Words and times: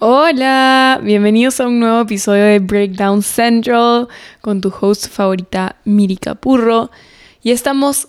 Hola, 0.00 1.00
bienvenidos 1.02 1.60
a 1.60 1.68
un 1.68 1.78
nuevo 1.78 2.00
episodio 2.00 2.42
de 2.42 2.58
Breakdown 2.58 3.22
Central 3.22 4.08
con 4.40 4.60
tu 4.60 4.72
host 4.78 5.08
favorita 5.08 5.76
Miri 5.84 6.16
Capurro. 6.16 6.90
Y 7.42 7.52
estamos 7.52 8.08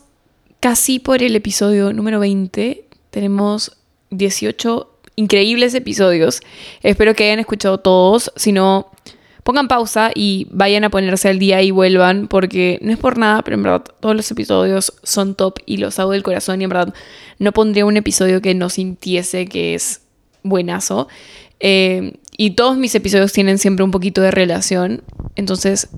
casi 0.60 0.98
por 0.98 1.22
el 1.22 1.36
episodio 1.36 1.94
número 1.94 2.20
20. 2.20 2.86
Tenemos 3.12 3.78
18 4.10 4.90
increíbles 5.16 5.76
episodios. 5.76 6.42
Espero 6.82 7.14
que 7.14 7.26
hayan 7.26 7.40
escuchado 7.40 7.78
todos. 7.78 8.32
Si 8.36 8.52
no, 8.52 8.90
pongan 9.44 9.68
pausa 9.68 10.10
y 10.14 10.48
vayan 10.50 10.86
a 10.86 10.90
ponerse 10.90 11.30
al 11.30 11.38
día 11.38 11.62
y 11.62 11.70
vuelvan, 11.70 12.28
porque 12.28 12.80
no 12.82 12.92
es 12.92 12.98
por 12.98 13.20
nada, 13.20 13.44
pero 13.44 13.56
en 13.56 13.64
verdad 13.64 13.84
todos 14.00 14.16
los 14.16 14.30
episodios 14.32 14.92
son 15.04 15.36
top 15.36 15.60
y 15.68 15.78
los 15.78 16.00
hago 16.00 16.12
del 16.12 16.24
corazón 16.24 16.62
y 16.62 16.64
en 16.64 16.72
verdad 16.72 16.96
no 17.38 17.52
pondría 17.52 17.86
un 17.86 17.96
episodio 17.96 18.42
que 18.42 18.56
no 18.56 18.70
sintiese 18.70 19.46
que 19.46 19.76
es 19.76 20.02
buenazo. 20.46 21.08
Eh, 21.60 22.14
y 22.38 22.52
todos 22.52 22.78
mis 22.78 22.94
episodios 22.96 23.32
tienen 23.32 23.58
siempre 23.58 23.84
un 23.84 23.92
poquito 23.92 24.22
de 24.22 24.32
relación, 24.32 25.04
entonces 25.36 25.90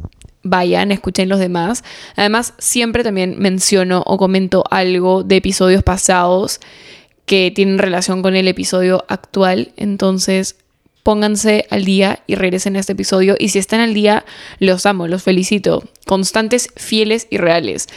vayan, 0.44 0.92
escuchen 0.92 1.30
los 1.30 1.40
demás. 1.40 1.84
Además, 2.16 2.54
siempre 2.58 3.04
también 3.04 3.36
menciono 3.40 4.04
o 4.06 4.18
comento 4.18 4.64
algo 4.70 5.24
de 5.24 5.38
episodios 5.38 5.84
pasados 5.84 6.60
que 7.26 7.52
tienen 7.52 7.80
relación 7.80 8.22
con 8.22 8.36
el 8.36 8.48
episodio 8.48 9.04
actual, 9.10 9.74
entonces 9.76 10.58
pónganse 11.04 11.66
al 11.70 11.86
día 11.86 12.24
y 12.28 12.36
regresen 12.36 12.76
a 12.76 12.80
este 12.80 12.94
episodio. 12.94 13.36
Y 13.40 13.50
si 13.50 13.60
están 13.60 13.80
al 13.80 13.94
día, 13.94 14.26
los 14.60 14.86
amo, 14.86 15.08
los 15.08 15.24
felicito. 15.24 15.84
Constantes, 16.06 16.70
fieles 16.76 17.28
y 17.30 17.38
reales. 17.38 17.88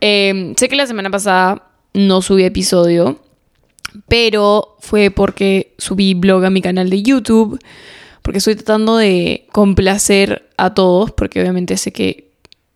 Eh, 0.00 0.54
sé 0.56 0.68
que 0.68 0.76
la 0.76 0.86
semana 0.86 1.10
pasada 1.10 1.70
no 1.92 2.22
subí 2.22 2.44
episodio 2.44 3.20
pero 4.06 4.76
fue 4.80 5.10
porque 5.10 5.74
subí 5.78 6.14
blog 6.14 6.44
a 6.44 6.50
mi 6.50 6.62
canal 6.62 6.90
de 6.90 7.02
YouTube, 7.02 7.58
porque 8.22 8.38
estoy 8.38 8.54
tratando 8.54 8.96
de 8.96 9.46
complacer 9.52 10.48
a 10.56 10.74
todos, 10.74 11.12
porque 11.12 11.40
obviamente 11.40 11.76
sé 11.76 11.92
que 11.92 12.30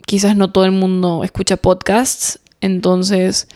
quizás 0.06 0.37
no 0.37 0.50
todo 0.50 0.65
el 0.65 0.73
mundo 0.73 1.25
escucha 1.25 1.56
podcasts, 1.56 2.41
entonces 2.61 3.48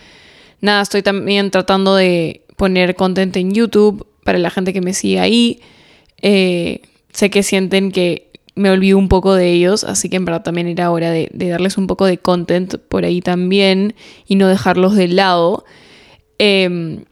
nada, 0.61 0.81
estoy 0.81 1.01
también 1.01 1.51
tratando 1.51 1.95
de 1.95 2.45
poner 2.55 2.95
content 2.95 3.35
en 3.37 3.53
YouTube 3.53 4.07
para 4.23 4.39
la 4.39 4.49
gente 4.49 4.73
que 4.73 4.81
me 4.81 4.93
sigue 4.93 5.19
ahí. 5.19 5.61
Eh, 6.21 6.81
sé 7.11 7.29
que 7.29 7.43
sienten 7.43 7.91
que 7.91 8.31
me 8.55 8.71
olvido 8.71 8.97
un 8.97 9.07
poco 9.07 9.35
de 9.35 9.51
ellos, 9.51 9.83
así 9.83 10.09
que 10.09 10.17
en 10.17 10.25
verdad 10.25 10.43
también 10.43 10.67
era 10.67 10.91
hora 10.91 11.11
de, 11.11 11.29
darles 11.31 11.77
un 11.77 11.87
poco 11.87 12.05
de 12.05 12.17
content 12.17 12.77
por 12.77 13.05
ahí 13.05 13.21
también 13.21 13.95
y 14.27 14.35
no 14.35 14.47
dejarlos 14.47 14.95
de 14.95 15.07
lado. 15.07 15.63
Em, 16.39 17.05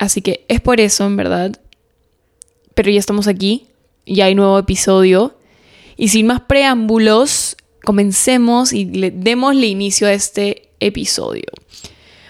Así 0.00 0.22
que 0.22 0.46
es 0.48 0.62
por 0.62 0.80
eso, 0.80 1.04
en 1.04 1.16
verdad. 1.16 1.60
Pero 2.74 2.90
ya 2.90 2.98
estamos 2.98 3.28
aquí, 3.28 3.66
ya 4.06 4.24
hay 4.24 4.34
nuevo 4.34 4.58
episodio. 4.58 5.36
Y 5.98 6.08
sin 6.08 6.26
más 6.26 6.40
preámbulos, 6.40 7.54
comencemos 7.84 8.72
y 8.72 8.86
le 8.86 9.10
démosle 9.10 9.66
inicio 9.66 10.06
a 10.06 10.14
este 10.14 10.70
episodio. 10.80 11.44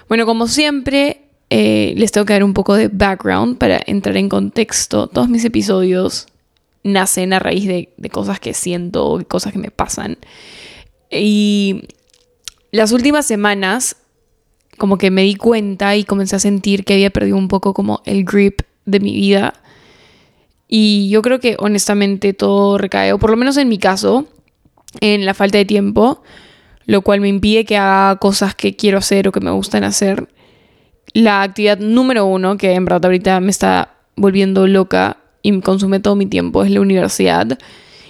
Bueno, 0.09 0.27
como 0.27 0.49
siempre, 0.49 1.21
eh, 1.49 1.95
les 1.97 2.11
tengo 2.11 2.25
que 2.25 2.33
dar 2.33 2.43
un 2.43 2.55
poco 2.55 2.75
de 2.75 2.89
background 2.89 3.57
para 3.59 3.81
entrar 3.87 4.17
en 4.17 4.29
contexto. 4.29 5.07
Todos 5.07 5.29
mis 5.29 5.45
episodios 5.45 6.27
nacen 6.83 7.33
a 7.33 7.39
raíz 7.39 7.69
de, 7.69 7.91
de 7.97 8.11
cosas 8.11 8.41
que 8.41 8.53
siento, 8.53 9.25
cosas 9.29 9.53
que 9.53 9.61
me 9.61 9.71
pasan. 9.71 10.19
Y 11.09 11.83
las 12.73 12.91
últimas 12.91 13.27
semanas 13.27 13.97
como 14.81 14.97
que 14.97 15.11
me 15.11 15.25
di 15.25 15.35
cuenta 15.35 15.95
y 15.95 16.05
comencé 16.05 16.37
a 16.37 16.39
sentir 16.39 16.87
que 16.87 16.95
había 16.95 17.11
perdido 17.11 17.37
un 17.37 17.49
poco 17.49 17.75
como 17.75 18.01
el 18.07 18.25
grip 18.25 18.63
de 18.87 18.99
mi 18.99 19.13
vida. 19.13 19.53
Y 20.69 21.11
yo 21.11 21.21
creo 21.21 21.39
que 21.39 21.55
honestamente 21.59 22.33
todo 22.33 22.79
recae, 22.79 23.13
o 23.13 23.19
por 23.19 23.29
lo 23.29 23.37
menos 23.37 23.59
en 23.59 23.69
mi 23.69 23.77
caso, 23.77 24.25
en 25.03 25.27
la 25.27 25.35
falta 25.35 25.59
de 25.59 25.67
tiempo, 25.67 26.23
lo 26.87 27.03
cual 27.03 27.21
me 27.21 27.29
impide 27.29 27.67
que 27.67 27.77
haga 27.77 28.17
cosas 28.17 28.55
que 28.55 28.75
quiero 28.75 28.97
hacer 28.97 29.29
o 29.29 29.33
que 29.33 29.41
me 29.41 29.51
gustan 29.51 29.85
hacer. 29.85 30.31
La 31.13 31.43
actividad 31.43 31.79
número 31.79 32.25
uno, 32.25 32.57
que 32.57 32.73
en 32.73 32.87
verdad 32.87 33.05
ahorita 33.05 33.39
me 33.41 33.51
está 33.51 33.97
volviendo 34.17 34.67
loca 34.67 35.19
y 35.43 35.53
me 35.53 35.61
consume 35.61 36.01
todo 36.01 36.17
mi 36.17 36.25
tiempo, 36.25 36.65
es 36.65 36.71
la 36.71 36.81
universidad. 36.81 37.59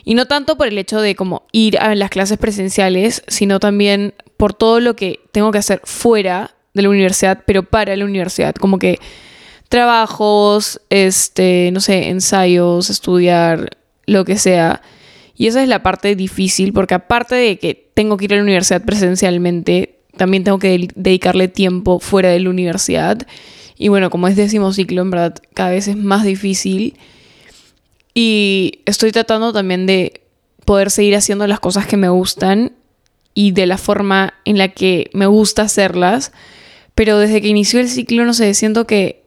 Y 0.05 0.15
no 0.15 0.27
tanto 0.27 0.57
por 0.57 0.69
el 0.69 0.79
hecho 0.79 1.01
de 1.01 1.17
como 1.17 1.49
ir 1.51 1.81
a 1.81 1.97
las 1.97 2.11
clases 2.11 2.39
presenciales, 2.39 3.25
sino 3.27 3.59
también 3.59 4.15
por 4.37 4.55
todo 4.55 4.79
lo 4.79 4.95
que 4.95 5.19
tengo 5.33 5.51
que 5.51 5.59
hacer 5.59 5.81
fuera 5.83 6.53
de 6.75 6.83
la 6.83 6.89
universidad, 6.89 7.43
pero 7.47 7.63
para 7.63 7.97
la 7.97 8.05
universidad, 8.05 8.55
como 8.55 8.79
que 8.79 8.99
trabajos, 9.69 10.81
este, 10.91 11.71
no 11.73 11.81
sé, 11.81 12.09
ensayos, 12.09 12.91
estudiar, 12.91 13.71
lo 14.07 14.25
que 14.25 14.37
sea. 14.37 14.83
Y 15.37 15.47
esa 15.47 15.63
es 15.63 15.69
la 15.69 15.83
parte 15.83 16.17
difícil, 16.17 16.73
porque 16.73 16.95
aparte 16.95 17.37
de 17.37 17.59
que 17.59 17.91
tengo 17.95 18.17
que 18.17 18.27
ir 18.27 18.35
a 18.35 18.37
la 18.37 18.43
universidad 18.43 18.85
presencialmente, 18.85 20.01
también 20.17 20.45
tengo 20.45 20.59
que 20.59 20.89
dedicarle 20.95 21.49
tiempo 21.49 22.01
fuera 22.01 22.29
de 22.29 22.41
la 22.41 22.51
universidad. 22.51 23.27
Y 23.79 23.89
bueno, 23.89 24.11
como 24.11 24.29
es 24.29 24.37
décimo 24.37 24.73
ciclo, 24.73 25.03
en 25.03 25.11
verdad, 25.11 25.37
cada 25.55 25.71
vez 25.71 25.89
es 25.89 25.97
más 25.97 26.25
difícil. 26.25 26.99
Y 28.13 28.81
estoy 28.85 29.13
tratando 29.13 29.53
también 29.53 29.87
de 29.87 30.21
poder 30.65 30.91
seguir 30.91 31.17
haciendo 31.17 31.47
las 31.47 31.61
cosas 31.61 31.87
que 31.87 31.97
me 31.97 32.09
gustan 32.09 32.73
y 33.33 33.53
de 33.53 33.67
la 33.67 33.79
forma 33.79 34.35
en 34.45 34.59
la 34.59 34.69
que 34.69 35.09
me 35.15 35.27
gusta 35.27 35.63
hacerlas 35.63 36.33
pero 37.01 37.19
desde 37.19 37.41
que 37.41 37.49
inició 37.49 37.81
el 37.81 37.89
ciclo, 37.89 38.27
no 38.27 38.35
sé, 38.35 38.53
siento 38.53 38.87
que 38.87 39.25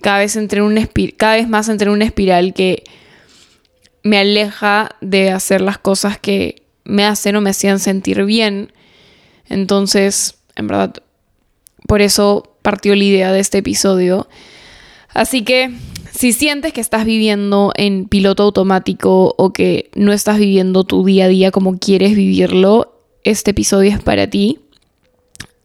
cada 0.00 0.18
vez, 0.18 0.34
entré 0.34 0.58
en 0.58 1.12
cada 1.16 1.36
vez 1.36 1.48
más 1.48 1.68
entré 1.68 1.86
en 1.86 1.92
una 1.92 2.04
espiral 2.04 2.54
que 2.54 2.82
me 4.02 4.18
aleja 4.18 4.96
de 5.00 5.30
hacer 5.30 5.60
las 5.60 5.78
cosas 5.78 6.18
que 6.18 6.64
me 6.82 7.04
hacen 7.04 7.36
o 7.36 7.40
me 7.40 7.50
hacían 7.50 7.78
sentir 7.78 8.24
bien. 8.24 8.72
Entonces, 9.48 10.38
en 10.56 10.66
verdad, 10.66 10.92
por 11.86 12.02
eso 12.02 12.56
partió 12.62 12.96
la 12.96 13.04
idea 13.04 13.30
de 13.30 13.38
este 13.38 13.58
episodio. 13.58 14.28
Así 15.10 15.44
que 15.44 15.70
si 16.10 16.32
sientes 16.32 16.72
que 16.72 16.80
estás 16.80 17.04
viviendo 17.04 17.70
en 17.76 18.06
piloto 18.06 18.42
automático 18.42 19.36
o 19.38 19.52
que 19.52 19.88
no 19.94 20.12
estás 20.12 20.38
viviendo 20.38 20.82
tu 20.82 21.04
día 21.04 21.26
a 21.26 21.28
día 21.28 21.52
como 21.52 21.78
quieres 21.78 22.16
vivirlo, 22.16 22.90
este 23.22 23.52
episodio 23.52 23.92
es 23.92 24.02
para 24.02 24.26
ti 24.26 24.63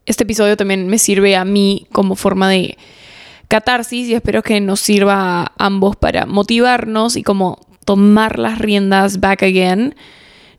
este 0.06 0.24
episodio 0.24 0.56
también 0.56 0.88
me 0.88 0.98
sirve 0.98 1.36
a 1.36 1.44
mí 1.44 1.86
como 1.92 2.16
forma 2.16 2.48
de 2.48 2.76
catarsis 3.48 4.08
y 4.08 4.14
espero 4.14 4.42
que 4.42 4.60
nos 4.60 4.80
sirva 4.80 5.42
a 5.42 5.52
ambos 5.58 5.96
para 5.96 6.26
motivarnos 6.26 7.16
y 7.16 7.22
como 7.22 7.58
tomar 7.84 8.38
las 8.38 8.58
riendas 8.58 9.20
back 9.20 9.42
again. 9.42 9.94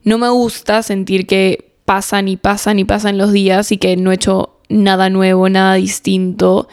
No 0.04 0.18
me 0.18 0.28
gusta 0.28 0.82
sentir 0.82 1.26
que 1.26 1.72
pasan 1.84 2.28
y 2.28 2.36
pasan 2.36 2.78
y 2.78 2.84
pasan 2.84 3.18
los 3.18 3.32
días 3.32 3.72
y 3.72 3.78
que 3.78 3.96
no 3.96 4.12
he 4.12 4.16
hecho 4.16 4.60
nada 4.68 5.10
nuevo, 5.10 5.48
nada 5.48 5.74
distinto. 5.74 6.68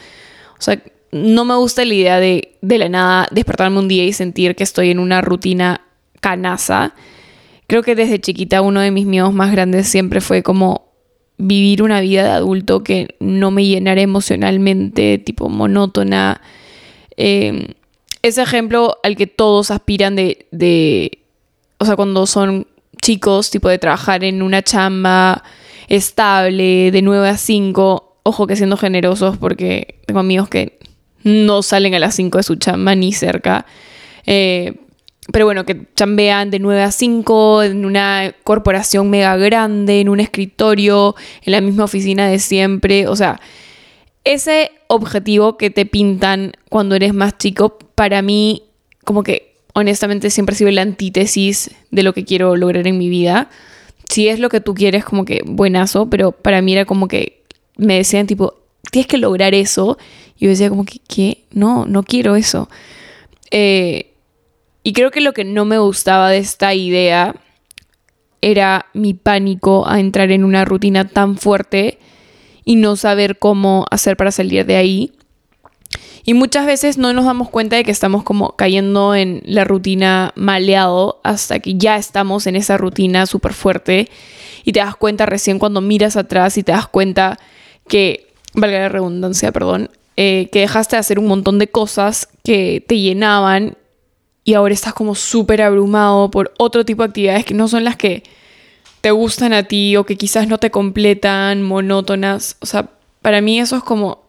O 0.58 0.62
sea, 0.62 0.82
no 1.12 1.44
me 1.44 1.56
gusta 1.56 1.84
la 1.84 1.94
idea 1.94 2.20
de 2.20 2.50
de 2.62 2.78
la 2.78 2.88
nada 2.88 3.28
despertarme 3.30 3.78
un 3.78 3.88
día 3.88 4.04
y 4.04 4.12
sentir 4.12 4.54
que 4.54 4.64
estoy 4.64 4.90
en 4.90 4.98
una 4.98 5.20
rutina 5.20 5.82
canasa. 6.20 6.94
Creo 7.66 7.82
que 7.82 7.94
desde 7.94 8.20
chiquita 8.20 8.62
uno 8.62 8.80
de 8.80 8.90
mis 8.90 9.06
miedos 9.06 9.32
más 9.32 9.52
grandes 9.52 9.88
siempre 9.88 10.20
fue 10.20 10.42
como 10.42 10.89
vivir 11.40 11.82
una 11.82 12.00
vida 12.00 12.24
de 12.24 12.30
adulto 12.30 12.84
que 12.84 13.16
no 13.18 13.50
me 13.50 13.64
llenara 13.64 14.00
emocionalmente, 14.00 15.18
tipo 15.18 15.48
monótona. 15.48 16.40
Em, 17.16 17.68
ese 18.22 18.42
ejemplo 18.42 18.98
al 19.02 19.16
que 19.16 19.26
todos 19.26 19.70
aspiran 19.70 20.16
de, 20.16 20.46
de, 20.50 21.18
o 21.78 21.84
sea, 21.84 21.96
cuando 21.96 22.26
son 22.26 22.66
chicos, 23.00 23.50
tipo 23.50 23.68
de 23.68 23.78
trabajar 23.78 24.24
en 24.24 24.42
una 24.42 24.62
chamba 24.62 25.42
estable, 25.88 26.90
de 26.90 27.02
9 27.02 27.28
a 27.28 27.36
5, 27.36 28.18
ojo 28.22 28.46
que 28.46 28.56
siendo 28.56 28.76
generosos 28.76 29.38
porque 29.38 30.00
tengo 30.06 30.20
amigos 30.20 30.48
que 30.48 30.78
no 31.24 31.62
salen 31.62 31.94
a 31.94 31.98
las 31.98 32.14
5 32.14 32.38
de 32.38 32.44
su 32.44 32.56
chamba 32.56 32.94
ni 32.94 33.12
cerca. 33.12 33.66
Eh, 34.26 34.74
pero 35.32 35.44
bueno, 35.44 35.64
que 35.64 35.86
chambean 35.94 36.50
de 36.50 36.58
9 36.58 36.82
a 36.82 36.90
5 36.90 37.62
en 37.62 37.84
una 37.84 38.34
corporación 38.44 39.10
mega 39.10 39.36
grande, 39.36 40.00
en 40.00 40.08
un 40.08 40.20
escritorio, 40.20 41.14
en 41.42 41.52
la 41.52 41.60
misma 41.60 41.84
oficina 41.84 42.28
de 42.28 42.38
siempre. 42.38 43.06
O 43.06 43.16
sea, 43.16 43.40
ese 44.24 44.72
objetivo 44.88 45.56
que 45.56 45.70
te 45.70 45.86
pintan 45.86 46.52
cuando 46.68 46.94
eres 46.94 47.14
más 47.14 47.38
chico, 47.38 47.78
para 47.94 48.22
mí, 48.22 48.64
como 49.04 49.22
que 49.22 49.54
honestamente 49.74 50.30
siempre 50.30 50.54
ha 50.54 50.58
sido 50.58 50.70
la 50.70 50.82
antítesis 50.82 51.70
de 51.90 52.02
lo 52.02 52.12
que 52.12 52.24
quiero 52.24 52.56
lograr 52.56 52.86
en 52.86 52.98
mi 52.98 53.08
vida. 53.08 53.50
Si 54.08 54.28
es 54.28 54.40
lo 54.40 54.48
que 54.48 54.60
tú 54.60 54.74
quieres, 54.74 55.04
como 55.04 55.24
que 55.24 55.42
buenazo, 55.46 56.10
pero 56.10 56.32
para 56.32 56.62
mí 56.62 56.72
era 56.72 56.84
como 56.84 57.08
que 57.08 57.42
me 57.76 57.96
decían 57.96 58.26
tipo, 58.26 58.54
tienes 58.90 59.06
que 59.06 59.18
lograr 59.18 59.54
eso. 59.54 59.98
Y 60.36 60.46
yo 60.46 60.50
decía 60.50 60.68
como 60.68 60.84
que, 60.84 60.98
¿qué? 61.06 61.44
No, 61.52 61.86
no 61.86 62.02
quiero 62.02 62.36
eso. 62.36 62.68
Eh, 63.50 64.09
y 64.82 64.92
creo 64.92 65.10
que 65.10 65.20
lo 65.20 65.32
que 65.32 65.44
no 65.44 65.64
me 65.64 65.78
gustaba 65.78 66.30
de 66.30 66.38
esta 66.38 66.74
idea 66.74 67.34
era 68.40 68.86
mi 68.94 69.14
pánico 69.14 69.86
a 69.86 70.00
entrar 70.00 70.30
en 70.30 70.44
una 70.44 70.64
rutina 70.64 71.06
tan 71.06 71.36
fuerte 71.36 71.98
y 72.64 72.76
no 72.76 72.96
saber 72.96 73.38
cómo 73.38 73.84
hacer 73.90 74.16
para 74.16 74.32
salir 74.32 74.64
de 74.64 74.76
ahí. 74.76 75.12
Y 76.24 76.34
muchas 76.34 76.66
veces 76.66 76.98
no 76.98 77.12
nos 77.12 77.24
damos 77.24 77.48
cuenta 77.50 77.76
de 77.76 77.84
que 77.84 77.90
estamos 77.90 78.22
como 78.22 78.54
cayendo 78.56 79.14
en 79.14 79.42
la 79.44 79.64
rutina 79.64 80.32
maleado 80.36 81.20
hasta 81.24 81.60
que 81.60 81.74
ya 81.74 81.96
estamos 81.96 82.46
en 82.46 82.56
esa 82.56 82.76
rutina 82.76 83.26
súper 83.26 83.54
fuerte 83.54 84.08
y 84.64 84.72
te 84.72 84.80
das 84.80 84.96
cuenta 84.96 85.26
recién 85.26 85.58
cuando 85.58 85.80
miras 85.80 86.16
atrás 86.16 86.56
y 86.58 86.62
te 86.62 86.72
das 86.72 86.86
cuenta 86.86 87.38
que, 87.88 88.28
valga 88.54 88.78
la 88.78 88.88
redundancia, 88.88 89.52
perdón, 89.52 89.90
eh, 90.16 90.48
que 90.52 90.60
dejaste 90.60 90.96
de 90.96 91.00
hacer 91.00 91.18
un 91.18 91.26
montón 91.26 91.58
de 91.58 91.68
cosas 91.68 92.28
que 92.44 92.84
te 92.86 92.98
llenaban 92.98 93.76
y 94.50 94.54
ahora 94.54 94.74
estás 94.74 94.94
como 94.94 95.14
súper 95.14 95.62
abrumado 95.62 96.28
por 96.28 96.52
otro 96.58 96.84
tipo 96.84 97.04
de 97.04 97.08
actividades 97.08 97.44
que 97.44 97.54
no 97.54 97.68
son 97.68 97.84
las 97.84 97.94
que 97.94 98.24
te 99.00 99.12
gustan 99.12 99.52
a 99.52 99.62
ti 99.62 99.96
o 99.96 100.04
que 100.04 100.16
quizás 100.16 100.48
no 100.48 100.58
te 100.58 100.72
completan, 100.72 101.62
monótonas. 101.62 102.56
O 102.60 102.66
sea, 102.66 102.90
para 103.22 103.40
mí 103.42 103.60
eso 103.60 103.76
es 103.76 103.84
como, 103.84 104.24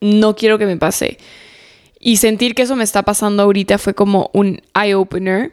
no 0.00 0.36
quiero 0.36 0.56
que 0.56 0.66
me 0.66 0.76
pase. 0.76 1.18
Y 1.98 2.18
sentir 2.18 2.54
que 2.54 2.62
eso 2.62 2.76
me 2.76 2.84
está 2.84 3.02
pasando 3.02 3.42
ahorita 3.42 3.76
fue 3.78 3.92
como 3.92 4.30
un 4.34 4.62
eye-opener. 4.72 5.52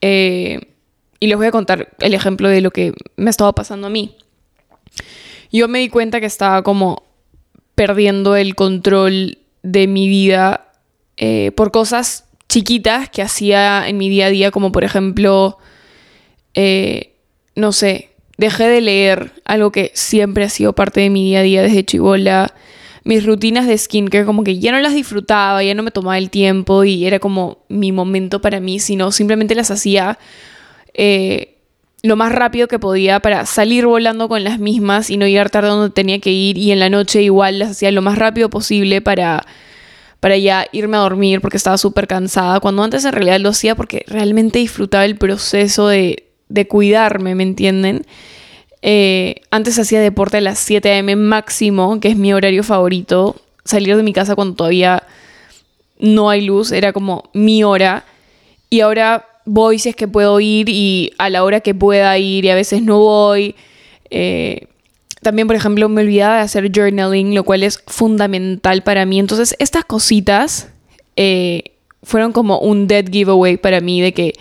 Eh, 0.00 0.60
y 1.18 1.26
les 1.26 1.36
voy 1.36 1.48
a 1.48 1.50
contar 1.50 1.88
el 1.98 2.14
ejemplo 2.14 2.48
de 2.48 2.60
lo 2.60 2.70
que 2.70 2.94
me 3.16 3.30
estaba 3.30 3.52
pasando 3.52 3.88
a 3.88 3.90
mí. 3.90 4.14
Yo 5.50 5.66
me 5.66 5.80
di 5.80 5.88
cuenta 5.88 6.20
que 6.20 6.26
estaba 6.26 6.62
como 6.62 7.02
perdiendo 7.74 8.36
el 8.36 8.54
control 8.54 9.38
de 9.64 9.88
mi 9.88 10.06
vida 10.06 10.68
eh, 11.16 11.50
por 11.56 11.72
cosas 11.72 12.29
chiquitas 12.50 13.08
que 13.08 13.22
hacía 13.22 13.88
en 13.88 13.96
mi 13.96 14.08
día 14.08 14.26
a 14.26 14.30
día, 14.30 14.50
como 14.50 14.72
por 14.72 14.82
ejemplo, 14.82 15.56
eh, 16.54 17.12
no 17.54 17.70
sé, 17.70 18.10
dejé 18.36 18.66
de 18.68 18.80
leer 18.80 19.32
algo 19.44 19.70
que 19.70 19.92
siempre 19.94 20.44
ha 20.44 20.48
sido 20.48 20.74
parte 20.74 21.00
de 21.00 21.10
mi 21.10 21.24
día 21.24 21.38
a 21.38 21.42
día 21.42 21.62
desde 21.62 21.84
chivola. 21.84 22.52
Mis 23.04 23.24
rutinas 23.24 23.68
de 23.68 23.78
skincare 23.78 24.26
como 24.26 24.42
que 24.42 24.58
ya 24.58 24.72
no 24.72 24.80
las 24.80 24.94
disfrutaba, 24.94 25.62
ya 25.62 25.74
no 25.74 25.84
me 25.84 25.92
tomaba 25.92 26.18
el 26.18 26.28
tiempo 26.28 26.82
y 26.82 27.06
era 27.06 27.20
como 27.20 27.58
mi 27.68 27.92
momento 27.92 28.40
para 28.40 28.58
mí, 28.58 28.80
sino 28.80 29.12
simplemente 29.12 29.54
las 29.54 29.70
hacía 29.70 30.18
eh, 30.92 31.54
lo 32.02 32.16
más 32.16 32.32
rápido 32.32 32.66
que 32.66 32.80
podía 32.80 33.20
para 33.20 33.46
salir 33.46 33.86
volando 33.86 34.28
con 34.28 34.42
las 34.42 34.58
mismas 34.58 35.08
y 35.08 35.16
no 35.16 35.26
llegar 35.26 35.50
tarde 35.50 35.68
donde 35.68 35.94
tenía 35.94 36.18
que 36.18 36.32
ir 36.32 36.58
y 36.58 36.72
en 36.72 36.80
la 36.80 36.90
noche 36.90 37.22
igual 37.22 37.60
las 37.60 37.70
hacía 37.70 37.92
lo 37.92 38.02
más 38.02 38.18
rápido 38.18 38.50
posible 38.50 39.00
para 39.00 39.46
para 40.20 40.36
ya 40.36 40.66
irme 40.70 40.98
a 40.98 41.00
dormir 41.00 41.40
porque 41.40 41.56
estaba 41.56 41.78
súper 41.78 42.06
cansada, 42.06 42.60
cuando 42.60 42.82
antes 42.82 43.04
en 43.04 43.12
realidad 43.12 43.40
lo 43.40 43.48
hacía 43.48 43.74
porque 43.74 44.04
realmente 44.06 44.58
disfrutaba 44.58 45.04
el 45.06 45.16
proceso 45.16 45.88
de, 45.88 46.26
cuidarme, 46.68 47.34
¿me 47.34 47.42
entienden? 47.42 48.04
Eh, 48.82 49.36
antes 49.50 49.78
hacía 49.78 50.00
deporte 50.00 50.36
a 50.36 50.40
las 50.40 50.58
7 50.58 50.90
a.m. 50.90 51.16
máximo, 51.16 52.00
que 52.00 52.08
es 52.08 52.16
mi 52.16 52.32
horario 52.32 52.62
favorito. 52.62 53.36
Salir 53.64 53.96
de 53.96 54.02
mi 54.02 54.12
casa 54.12 54.34
cuando 54.34 54.56
todavía 54.56 55.04
no 55.98 56.28
hay 56.28 56.42
luz 56.42 56.72
era 56.72 56.92
como 56.92 57.30
mi 57.32 57.64
hora. 57.64 58.04
Y 58.68 58.80
ahora 58.80 59.26
voy 59.44 59.78
si 59.78 59.90
es 59.90 59.96
que 59.96 60.08
puedo 60.08 60.38
ir 60.40 60.68
y 60.68 61.12
a 61.18 61.30
la 61.30 61.44
hora 61.44 61.60
que 61.60 61.74
pueda 61.74 62.16
ir 62.18 62.44
y 62.44 62.50
a 62.50 62.54
veces 62.54 62.82
no 62.82 62.98
voy. 62.98 63.54
Eh, 64.10 64.66
también, 65.22 65.46
por 65.46 65.56
ejemplo, 65.56 65.88
me 65.88 66.02
olvidaba 66.02 66.36
de 66.36 66.42
hacer 66.42 66.70
journaling, 66.74 67.34
lo 67.34 67.44
cual 67.44 67.62
es 67.62 67.82
fundamental 67.86 68.82
para 68.82 69.04
mí. 69.04 69.18
Entonces, 69.18 69.54
estas 69.58 69.84
cositas 69.84 70.68
eh, 71.16 71.72
fueron 72.02 72.32
como 72.32 72.58
un 72.58 72.86
dead 72.86 73.04
giveaway 73.10 73.58
para 73.58 73.80
mí 73.80 74.00
de 74.00 74.14
que, 74.14 74.32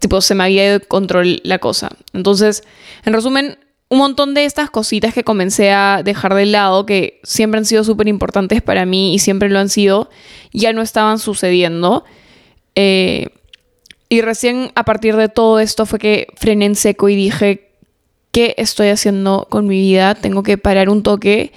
tipo, 0.00 0.20
se 0.20 0.34
me 0.34 0.44
había 0.44 0.66
ido 0.66 0.80
control 0.80 1.40
la 1.44 1.58
cosa. 1.58 1.90
Entonces, 2.12 2.64
en 3.04 3.12
resumen, 3.12 3.58
un 3.88 3.98
montón 3.98 4.34
de 4.34 4.44
estas 4.44 4.70
cositas 4.70 5.14
que 5.14 5.22
comencé 5.22 5.70
a 5.70 6.02
dejar 6.04 6.34
de 6.34 6.46
lado, 6.46 6.84
que 6.86 7.20
siempre 7.22 7.58
han 7.58 7.64
sido 7.64 7.84
súper 7.84 8.08
importantes 8.08 8.62
para 8.62 8.84
mí 8.84 9.14
y 9.14 9.20
siempre 9.20 9.48
lo 9.48 9.60
han 9.60 9.68
sido, 9.68 10.10
ya 10.52 10.72
no 10.72 10.82
estaban 10.82 11.20
sucediendo. 11.20 12.04
Eh, 12.74 13.28
y 14.08 14.20
recién 14.22 14.72
a 14.74 14.84
partir 14.84 15.16
de 15.16 15.28
todo 15.28 15.60
esto 15.60 15.86
fue 15.86 16.00
que 16.00 16.26
frené 16.36 16.66
en 16.66 16.74
seco 16.74 17.08
y 17.08 17.14
dije, 17.14 17.70
qué 18.36 18.54
estoy 18.58 18.88
haciendo 18.88 19.46
con 19.48 19.66
mi 19.66 19.80
vida, 19.80 20.14
tengo 20.14 20.42
que 20.42 20.58
parar 20.58 20.90
un 20.90 21.02
toque 21.02 21.54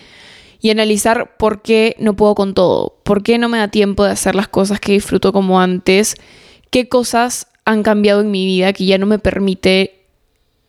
y 0.62 0.70
analizar 0.70 1.36
por 1.36 1.62
qué 1.62 1.98
no 2.00 2.16
puedo 2.16 2.36
con 2.36 2.54
todo, 2.54 3.02
por 3.04 3.22
qué 3.22 3.38
no 3.38 3.50
me 3.50 3.58
da 3.58 3.68
tiempo 3.68 4.06
de 4.06 4.12
hacer 4.12 4.34
las 4.34 4.48
cosas 4.48 4.80
que 4.80 4.94
disfruto 4.94 5.34
como 5.34 5.60
antes, 5.60 6.16
qué 6.70 6.88
cosas 6.88 7.48
han 7.66 7.84
cambiado 7.84 8.22
en 8.22 8.32
mi 8.32 8.46
vida 8.46 8.72
que 8.72 8.86
ya 8.86 8.98
no 8.98 9.08
me 9.08 9.20
permite 9.20 10.06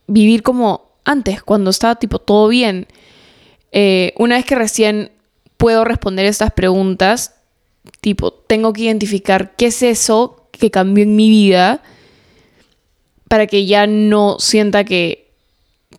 vivir 0.07 0.43
como 0.43 0.91
antes, 1.05 1.43
cuando 1.43 1.69
estaba 1.69 1.95
tipo 1.95 2.19
todo 2.19 2.49
bien. 2.49 2.87
Eh, 3.71 4.11
una 4.17 4.35
vez 4.35 4.43
que 4.43 4.55
recién 4.55 5.13
puedo 5.55 5.85
responder 5.85 6.25
estas 6.25 6.51
preguntas, 6.51 7.35
tipo, 8.01 8.33
tengo 8.33 8.73
que 8.73 8.81
identificar 8.81 9.55
qué 9.55 9.67
es 9.67 9.81
eso 9.81 10.49
que 10.51 10.71
cambió 10.71 11.05
en 11.05 11.15
mi 11.15 11.29
vida 11.29 11.81
para 13.29 13.47
que 13.47 13.65
ya 13.65 13.87
no 13.87 14.39
sienta 14.39 14.83
que 14.83 15.20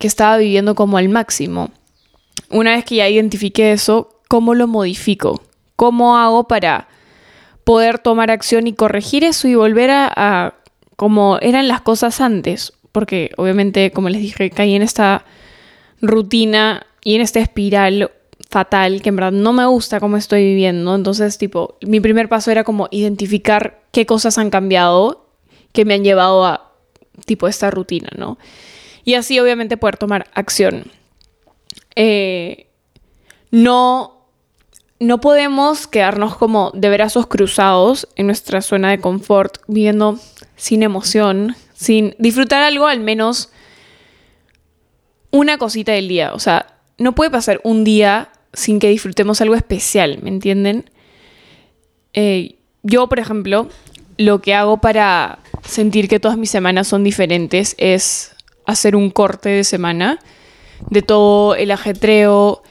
que 0.03 0.07
estaba 0.07 0.35
viviendo 0.35 0.75
como 0.75 0.97
al 0.97 1.07
máximo. 1.07 1.71
Una 2.49 2.75
vez 2.75 2.83
que 2.83 2.95
ya 2.95 3.07
identifique 3.07 3.71
eso, 3.71 4.19
¿cómo 4.27 4.53
lo 4.53 4.67
modifico? 4.67 5.41
¿Cómo 5.77 6.17
hago 6.17 6.45
para 6.45 6.89
poder 7.63 7.99
tomar 7.99 8.29
acción 8.29 8.67
y 8.67 8.73
corregir 8.73 9.23
eso 9.23 9.47
y 9.47 9.55
volver 9.55 9.91
a, 9.91 10.55
como 10.97 11.37
eran 11.39 11.69
las 11.69 11.79
cosas 11.79 12.19
antes? 12.19 12.73
Porque 12.91 13.31
obviamente, 13.37 13.91
como 13.91 14.09
les 14.09 14.21
dije, 14.21 14.49
caí 14.49 14.75
en 14.75 14.81
esta 14.81 15.23
rutina 16.01 16.85
y 17.01 17.15
en 17.15 17.21
esta 17.21 17.39
espiral 17.39 18.11
fatal 18.49 19.01
que 19.01 19.07
en 19.07 19.15
verdad 19.15 19.31
no 19.31 19.53
me 19.53 19.65
gusta 19.67 20.01
cómo 20.01 20.17
estoy 20.17 20.43
viviendo. 20.43 20.95
Entonces, 20.95 21.37
tipo, 21.37 21.77
mi 21.79 22.01
primer 22.01 22.27
paso 22.27 22.51
era 22.51 22.65
como 22.65 22.89
identificar 22.91 23.79
qué 23.93 24.05
cosas 24.05 24.37
han 24.37 24.49
cambiado 24.49 25.27
que 25.71 25.85
me 25.85 25.93
han 25.93 26.03
llevado 26.03 26.45
a, 26.45 26.73
tipo, 27.25 27.47
esta 27.47 27.71
rutina, 27.71 28.09
¿no? 28.17 28.37
Y 29.03 29.15
así 29.15 29.39
obviamente 29.39 29.77
poder 29.77 29.97
tomar 29.97 30.27
acción. 30.33 30.85
Eh, 31.95 32.67
no, 33.51 34.27
no 34.99 35.21
podemos 35.21 35.87
quedarnos 35.87 36.37
como 36.37 36.71
de 36.73 36.89
brazos 36.89 37.27
cruzados 37.27 38.07
en 38.15 38.27
nuestra 38.27 38.61
zona 38.61 38.91
de 38.91 38.99
confort, 38.99 39.57
viviendo 39.67 40.19
sin 40.55 40.83
emoción, 40.83 41.55
sin 41.73 42.15
disfrutar 42.17 42.63
algo 42.63 42.87
al 42.87 42.99
menos 42.99 43.51
una 45.31 45.57
cosita 45.57 45.91
del 45.91 46.07
día. 46.07 46.33
O 46.33 46.39
sea, 46.39 46.67
no 46.97 47.13
puede 47.15 47.31
pasar 47.31 47.59
un 47.63 47.83
día 47.83 48.29
sin 48.53 48.79
que 48.79 48.89
disfrutemos 48.89 49.41
algo 49.41 49.55
especial, 49.55 50.19
¿me 50.21 50.29
entienden? 50.29 50.89
Eh, 52.13 52.55
yo, 52.83 53.09
por 53.09 53.19
ejemplo, 53.19 53.67
lo 54.17 54.41
que 54.41 54.53
hago 54.53 54.77
para 54.77 55.39
sentir 55.63 56.07
que 56.07 56.19
todas 56.19 56.37
mis 56.37 56.51
semanas 56.51 56.87
son 56.87 57.03
diferentes 57.03 57.75
es 57.77 58.32
hacer 58.65 58.95
un 58.95 59.09
corte 59.09 59.49
de 59.49 59.63
semana 59.63 60.19
de 60.89 61.01
todo 61.01 61.55
el 61.55 61.71
ajetreo 61.71 62.63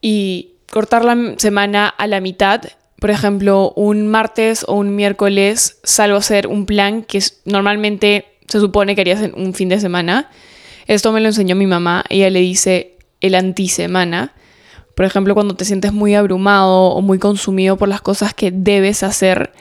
y 0.00 0.54
cortar 0.70 1.04
la 1.04 1.34
semana 1.38 1.88
a 1.88 2.06
la 2.06 2.20
mitad. 2.20 2.62
Por 3.00 3.10
ejemplo, 3.10 3.72
un 3.76 4.08
martes 4.08 4.64
o 4.66 4.74
un 4.74 4.96
miércoles 4.96 5.78
salgo 5.82 6.16
a 6.16 6.20
hacer 6.20 6.46
un 6.46 6.66
plan 6.66 7.02
que 7.02 7.22
normalmente 7.44 8.26
se 8.48 8.60
supone 8.60 8.94
que 8.94 9.02
harías 9.02 9.22
en 9.22 9.34
un 9.34 9.54
fin 9.54 9.68
de 9.68 9.80
semana. 9.80 10.30
Esto 10.86 11.12
me 11.12 11.20
lo 11.20 11.28
enseñó 11.28 11.56
mi 11.56 11.66
mamá. 11.66 12.04
Ella 12.08 12.30
le 12.30 12.40
dice 12.40 12.96
el 13.20 13.34
antisemana. 13.34 14.32
Por 14.94 15.06
ejemplo, 15.06 15.34
cuando 15.34 15.56
te 15.56 15.64
sientes 15.64 15.92
muy 15.92 16.14
abrumado 16.14 16.90
o 16.90 17.00
muy 17.02 17.18
consumido 17.18 17.76
por 17.76 17.88
las 17.88 18.00
cosas 18.00 18.32
que 18.32 18.50
debes 18.50 19.02
hacer, 19.02 19.52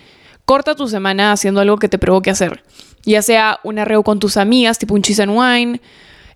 corta 0.45 0.75
tu 0.75 0.87
semana 0.87 1.31
haciendo 1.31 1.61
algo 1.61 1.77
que 1.77 1.89
te 1.89 1.97
provoque 1.97 2.29
hacer 2.29 2.63
ya 3.05 3.21
sea 3.21 3.59
un 3.63 3.79
arreo 3.79 4.03
con 4.03 4.19
tus 4.19 4.37
amigas, 4.37 4.79
tipo 4.79 4.93
un 4.93 5.01
cheese 5.01 5.21
and 5.21 5.31
wine, 5.35 5.81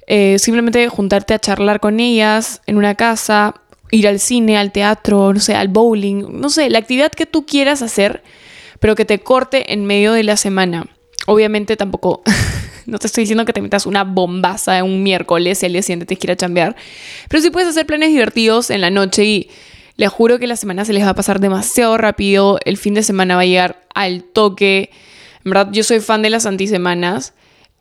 eh, 0.08 0.40
simplemente 0.40 0.88
juntarte 0.88 1.34
a 1.34 1.40
charlar 1.40 1.80
con 1.80 2.00
ellas 2.00 2.62
en 2.66 2.78
una 2.78 2.96
casa, 2.96 3.56
ir 3.92 4.08
al 4.08 4.20
cine, 4.20 4.58
al 4.58 4.72
teatro, 4.72 5.34
no 5.34 5.40
sé, 5.40 5.56
al 5.56 5.68
bowling, 5.68 6.40
no 6.40 6.50
sé, 6.50 6.70
la 6.70 6.80
actividad 6.80 7.12
que 7.12 7.26
tú 7.26 7.46
quieras 7.46 7.82
hacer, 7.82 8.24
pero 8.80 8.96
que 8.96 9.06
te 9.06 9.20
corte 9.20 9.74
en 9.74 9.86
medio 9.86 10.14
de 10.14 10.24
la 10.24 10.38
semana. 10.38 10.88
Obviamente 11.26 11.76
tampoco, 11.76 12.22
no 12.86 13.00
te 13.00 13.08
estoy 13.08 13.24
diciendo 13.24 13.46
que 13.46 13.54
te 13.54 13.62
metas 13.62 13.86
una 13.86 14.04
bombaza 14.04 14.84
un 14.84 15.04
miércoles 15.04 15.62
y 15.62 15.66
al 15.66 15.74
día 15.74 15.82
siguiente 15.82 16.06
te 16.06 16.18
quiera 16.18 16.36
chambear, 16.36 16.76
pero 17.30 17.42
sí 17.42 17.50
puedes 17.50 17.70
hacer 17.70 17.86
planes 17.86 18.10
divertidos 18.10 18.70
en 18.70 18.82
la 18.82 18.90
noche 18.90 19.26
y 19.26 19.50
les 19.98 20.10
juro 20.10 20.38
que 20.40 20.48
la 20.48 20.56
semana 20.56 20.86
se 20.86 20.94
les 20.94 21.04
va 21.04 21.10
a 21.10 21.16
pasar 21.16 21.40
demasiado 21.40 21.98
rápido, 21.98 22.60
el 22.66 22.78
fin 22.78 22.94
de 22.94 23.04
semana 23.04 23.36
va 23.36 23.42
a 23.42 23.46
llegar 23.46 23.84
al 23.94 24.24
toque. 24.24 24.92
En 25.48 25.52
verdad, 25.52 25.70
yo 25.72 25.82
soy 25.86 26.02
fan 26.02 26.22
de 26.22 26.30
las 26.30 26.46
antisemanas. 26.46 27.34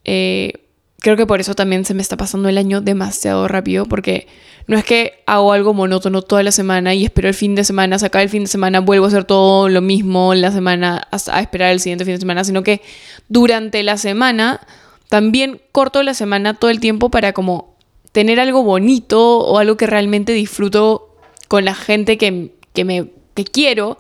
Eh, 0.04 0.52
creo 1.00 1.16
que 1.16 1.26
por 1.26 1.40
eso 1.40 1.56
también 1.56 1.85
se 1.85 1.94
me 1.94 2.02
está 2.02 2.16
pasando 2.16 2.49
el 2.49 2.58
año 2.58 2.80
demasiado 2.80 3.49
rápido, 3.49 3.87
porque 3.87 4.28
no 4.68 4.78
es 4.78 4.85
que 4.85 5.25
hago 5.26 5.52
algo 5.52 5.75
monótono 5.75 6.23
toda 6.23 6.44
la 6.44 6.52
semana 6.52 6.94
y 6.94 7.04
espero 7.04 7.26
el 7.26 7.35
fin 7.35 7.56
de 7.56 7.64
semana, 7.64 7.99
sacar 7.99 8.23
el 8.23 8.28
fin 8.28 8.42
de 8.42 8.49
semana, 8.49 8.78
vuelvo 8.78 9.06
a 9.06 9.08
hacer 9.08 9.25
todo 9.25 9.68
lo 9.68 9.80
mismo 9.80 10.32
la 10.37 10.52
semana 10.52 11.08
hasta 11.11 11.37
a 11.37 11.40
esperar 11.40 11.73
el 11.73 11.80
siguiente 11.80 12.04
fin 12.04 12.14
de 12.14 12.20
semana, 12.20 12.44
sino 12.44 12.62
que 12.62 12.82
durante 13.28 13.82
la 13.82 13.96
semana 13.96 14.61
también 15.08 15.61
corto 15.73 16.04
la 16.04 16.14
semana 16.14 16.54
todo 16.54 16.70
el 16.70 16.78
tiempo 16.78 17.11
para 17.11 17.32
como 17.32 17.75
tener 18.12 18.38
algo 18.38 18.62
bonito 18.62 19.38
o 19.38 19.58
algo 19.58 19.76
que 19.76 19.88
realmente 19.88 20.35
disfruto 20.35 21.16
con 21.49 21.64
la 21.64 21.75
gente 21.75 22.16
que, 22.16 22.54
que 22.73 22.85
me 22.85 23.11
que 23.35 23.44
quiero. 23.44 23.99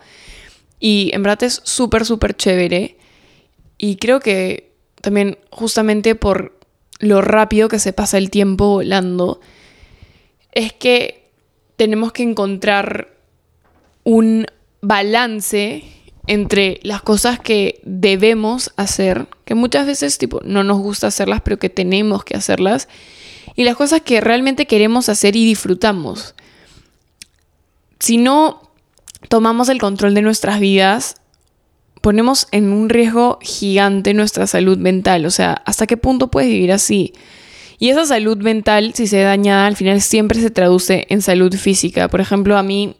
Y 0.78 1.10
en 1.12 1.24
verdad 1.24 1.42
es 1.42 1.62
súper, 1.64 2.04
súper 2.04 2.36
chévere. 2.36 2.95
Y 3.78 3.96
creo 3.96 4.20
que 4.20 4.72
también 5.00 5.38
justamente 5.50 6.14
por 6.14 6.58
lo 6.98 7.20
rápido 7.20 7.68
que 7.68 7.78
se 7.78 7.92
pasa 7.92 8.18
el 8.18 8.30
tiempo 8.30 8.68
volando, 8.68 9.40
es 10.52 10.72
que 10.72 11.30
tenemos 11.76 12.12
que 12.12 12.22
encontrar 12.22 13.14
un 14.04 14.46
balance 14.80 15.84
entre 16.26 16.80
las 16.82 17.02
cosas 17.02 17.38
que 17.38 17.80
debemos 17.84 18.72
hacer, 18.76 19.26
que 19.44 19.54
muchas 19.54 19.86
veces 19.86 20.18
tipo 20.18 20.40
no 20.44 20.64
nos 20.64 20.78
gusta 20.78 21.08
hacerlas, 21.08 21.42
pero 21.42 21.58
que 21.58 21.70
tenemos 21.70 22.24
que 22.24 22.36
hacerlas, 22.36 22.88
y 23.54 23.64
las 23.64 23.76
cosas 23.76 24.00
que 24.00 24.20
realmente 24.20 24.66
queremos 24.66 25.08
hacer 25.08 25.36
y 25.36 25.44
disfrutamos. 25.44 26.34
Si 28.00 28.16
no 28.16 28.70
tomamos 29.28 29.68
el 29.68 29.78
control 29.78 30.14
de 30.14 30.22
nuestras 30.22 30.60
vidas, 30.60 31.16
ponemos 32.06 32.46
en 32.52 32.72
un 32.72 32.88
riesgo 32.88 33.40
gigante 33.42 34.14
nuestra 34.14 34.46
salud 34.46 34.78
mental. 34.78 35.26
O 35.26 35.30
sea, 35.32 35.60
¿hasta 35.64 35.88
qué 35.88 35.96
punto 35.96 36.28
puedes 36.28 36.48
vivir 36.48 36.70
así? 36.70 37.12
Y 37.80 37.88
esa 37.88 38.06
salud 38.06 38.36
mental, 38.36 38.94
si 38.94 39.08
se 39.08 39.22
dañada, 39.22 39.66
al 39.66 39.74
final 39.74 40.00
siempre 40.00 40.40
se 40.40 40.50
traduce 40.50 41.08
en 41.08 41.20
salud 41.20 41.52
física. 41.56 42.06
Por 42.06 42.20
ejemplo, 42.20 42.56
a 42.56 42.62
mí, 42.62 42.94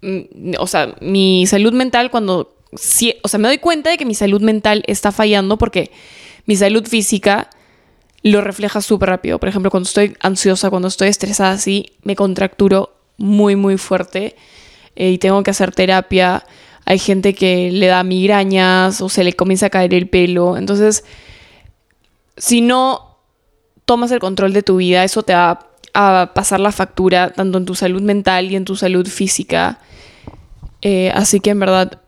mm, 0.00 0.54
o 0.58 0.66
sea, 0.66 0.94
mi 1.02 1.46
salud 1.46 1.74
mental 1.74 2.10
cuando, 2.10 2.56
o 2.72 3.28
sea, 3.28 3.38
me 3.38 3.48
doy 3.48 3.58
cuenta 3.58 3.90
de 3.90 3.98
que 3.98 4.06
mi 4.06 4.14
salud 4.14 4.40
mental 4.40 4.84
está 4.86 5.12
fallando 5.12 5.58
porque 5.58 5.90
mi 6.46 6.56
salud 6.56 6.86
física 6.86 7.50
lo 8.22 8.40
refleja 8.40 8.80
súper 8.80 9.10
rápido. 9.10 9.38
Por 9.38 9.50
ejemplo, 9.50 9.70
cuando 9.70 9.86
estoy 9.86 10.16
ansiosa, 10.20 10.70
cuando 10.70 10.88
estoy 10.88 11.08
estresada 11.08 11.50
así, 11.50 11.92
me 12.04 12.16
contracturo 12.16 12.96
muy, 13.18 13.54
muy 13.54 13.76
fuerte 13.76 14.34
eh, 14.96 15.10
y 15.10 15.18
tengo 15.18 15.42
que 15.42 15.50
hacer 15.50 15.72
terapia. 15.72 16.46
Hay 16.84 16.98
gente 16.98 17.34
que 17.34 17.70
le 17.72 17.86
da 17.86 18.02
migrañas 18.02 19.00
o 19.00 19.08
se 19.08 19.24
le 19.24 19.32
comienza 19.32 19.66
a 19.66 19.70
caer 19.70 19.94
el 19.94 20.08
pelo. 20.08 20.56
Entonces, 20.56 21.04
si 22.36 22.60
no 22.60 23.18
tomas 23.84 24.10
el 24.10 24.18
control 24.18 24.52
de 24.52 24.62
tu 24.62 24.76
vida, 24.76 25.04
eso 25.04 25.22
te 25.22 25.34
va 25.34 25.66
a 25.94 26.32
pasar 26.34 26.60
la 26.60 26.72
factura 26.72 27.30
tanto 27.30 27.58
en 27.58 27.64
tu 27.64 27.74
salud 27.74 28.02
mental 28.02 28.50
y 28.50 28.56
en 28.56 28.64
tu 28.64 28.76
salud 28.76 29.06
física. 29.06 29.78
Eh, 30.82 31.10
así 31.14 31.40
que 31.40 31.50
en 31.50 31.60
verdad 31.60 32.00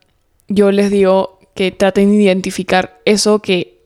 yo 0.49 0.71
les 0.71 0.91
digo 0.91 1.39
que 1.55 1.71
traten 1.71 2.11
de 2.11 2.23
identificar 2.23 3.01
eso 3.05 3.41
que 3.41 3.79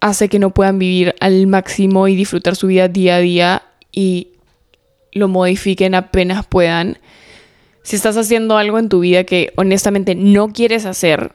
hace 0.00 0.28
que 0.28 0.38
no 0.38 0.50
puedan 0.50 0.78
vivir 0.78 1.14
al 1.20 1.46
máximo 1.46 2.06
y 2.06 2.14
disfrutar 2.14 2.54
su 2.54 2.68
vida 2.68 2.86
día 2.86 3.16
a 3.16 3.20
día 3.20 3.62
y 3.90 4.28
lo 5.12 5.26
modifiquen 5.26 5.94
apenas 5.94 6.46
puedan 6.46 6.98
si 7.86 7.94
estás 7.94 8.16
haciendo 8.16 8.58
algo 8.58 8.80
en 8.80 8.88
tu 8.88 8.98
vida 8.98 9.22
que 9.22 9.52
honestamente 9.54 10.16
no 10.16 10.52
quieres 10.52 10.86
hacer, 10.86 11.30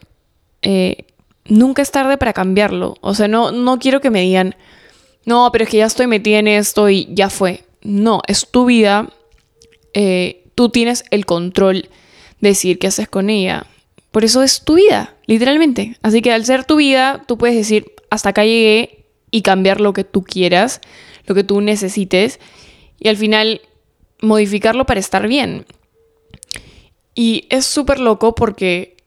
eh, 0.61 1.05
nunca 1.45 1.81
es 1.81 1.91
tarde 1.91 2.17
para 2.17 2.33
cambiarlo. 2.33 2.97
O 2.99 3.15
sea, 3.15 3.29
no, 3.29 3.53
no 3.53 3.79
quiero 3.79 4.01
que 4.01 4.09
me 4.09 4.19
digan, 4.19 4.57
no, 5.23 5.49
pero 5.53 5.63
es 5.63 5.69
que 5.69 5.77
ya 5.77 5.85
estoy 5.85 6.07
metida 6.07 6.39
en 6.39 6.49
esto 6.49 6.89
y 6.89 7.07
ya 7.13 7.29
fue. 7.29 7.63
No, 7.83 8.21
es 8.27 8.45
tu 8.51 8.65
vida. 8.65 9.13
Eh, 9.93 10.43
tú 10.53 10.67
tienes 10.67 11.05
el 11.09 11.25
control 11.25 11.87
de 12.41 12.49
decir 12.49 12.79
qué 12.79 12.87
haces 12.87 13.07
con 13.07 13.29
ella. 13.29 13.65
Por 14.11 14.25
eso 14.25 14.43
es 14.43 14.65
tu 14.65 14.73
vida, 14.73 15.15
literalmente. 15.27 15.95
Así 16.01 16.21
que 16.21 16.33
al 16.33 16.43
ser 16.43 16.65
tu 16.65 16.75
vida, 16.75 17.23
tú 17.29 17.37
puedes 17.37 17.55
decir, 17.55 17.93
hasta 18.09 18.31
acá 18.31 18.43
llegué 18.43 19.05
y 19.31 19.41
cambiar 19.41 19.79
lo 19.79 19.93
que 19.93 20.03
tú 20.03 20.21
quieras, 20.21 20.81
lo 21.27 21.33
que 21.33 21.45
tú 21.45 21.61
necesites. 21.61 22.41
Y 22.99 23.07
al 23.07 23.15
final 23.15 23.61
modificarlo 24.19 24.85
para 24.85 24.99
estar 24.99 25.29
bien. 25.29 25.65
Y 27.13 27.47
es 27.49 27.65
súper 27.65 27.99
loco 27.99 28.35
porque 28.35 28.97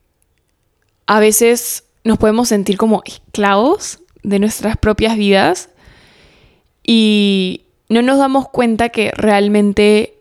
a 1.06 1.20
veces 1.20 1.84
nos 2.04 2.18
podemos 2.18 2.48
sentir 2.48 2.76
como 2.76 3.02
esclavos 3.04 4.00
de 4.22 4.38
nuestras 4.38 4.76
propias 4.76 5.16
vidas 5.16 5.70
y 6.82 7.62
no 7.88 8.02
nos 8.02 8.18
damos 8.18 8.48
cuenta 8.48 8.90
que 8.90 9.10
realmente 9.16 10.14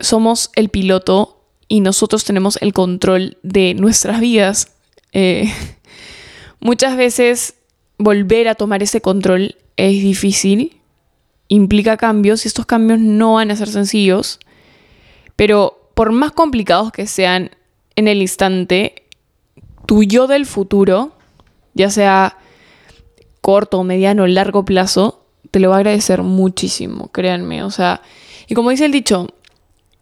somos 0.00 0.50
el 0.54 0.68
piloto 0.70 1.40
y 1.68 1.80
nosotros 1.80 2.24
tenemos 2.24 2.58
el 2.60 2.72
control 2.72 3.38
de 3.42 3.74
nuestras 3.74 4.20
vidas. 4.20 4.72
Eh, 5.12 5.52
muchas 6.60 6.96
veces 6.96 7.54
volver 7.98 8.48
a 8.48 8.54
tomar 8.54 8.82
ese 8.82 9.00
control 9.00 9.56
es 9.76 10.02
difícil, 10.02 10.80
implica 11.48 11.96
cambios 11.96 12.44
y 12.44 12.48
estos 12.48 12.66
cambios 12.66 13.00
no 13.00 13.34
van 13.34 13.50
a 13.50 13.56
ser 13.56 13.68
sencillos, 13.68 14.40
pero 15.36 15.83
por 15.94 16.12
más 16.12 16.32
complicados 16.32 16.92
que 16.92 17.06
sean 17.06 17.50
en 17.96 18.08
el 18.08 18.20
instante, 18.20 19.06
tu 19.86 20.02
yo 20.02 20.26
del 20.26 20.46
futuro, 20.46 21.16
ya 21.74 21.90
sea 21.90 22.38
corto, 23.40 23.82
mediano, 23.84 24.26
largo 24.26 24.64
plazo, 24.64 25.24
te 25.50 25.60
lo 25.60 25.70
va 25.70 25.76
a 25.76 25.78
agradecer 25.78 26.22
muchísimo, 26.22 27.08
créanme. 27.12 27.62
O 27.62 27.70
sea, 27.70 28.00
y 28.48 28.54
como 28.54 28.70
dice 28.70 28.86
el 28.86 28.92
dicho, 28.92 29.28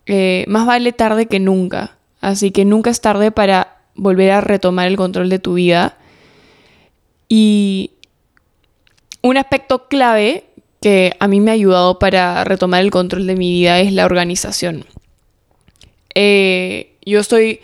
eh, 0.07 0.45
más 0.49 0.67
vale 0.67 0.93
tarde 0.93 1.27
que 1.27 1.41
nunca. 1.41 1.97
Así 2.21 2.53
que 2.53 2.65
nunca 2.65 2.91
es 2.91 3.01
tarde 3.01 3.31
para 3.31 3.83
volver 3.95 4.31
a 4.31 4.41
retomar 4.41 4.87
el 4.87 4.97
control 4.97 5.29
de 5.29 5.39
tu 5.39 5.55
vida. 5.55 5.99
Y 7.29 7.93
un 9.23 9.37
aspecto 9.37 9.89
clave 9.89 10.45
que 10.81 11.15
a 11.21 11.29
mí 11.29 11.41
me 11.41 11.51
ha 11.51 11.55
ayudado 11.55 11.99
para 11.99 12.45
retomar 12.45 12.83
el 12.83 12.91
control 12.91 13.27
de 13.27 13.37
mi 13.37 13.53
vida 13.53 13.81
es 13.81 13.93
la 13.93 14.05
organización. 14.05 14.85
Eh, 16.15 16.95
yo 17.05 17.21
estoy 17.21 17.61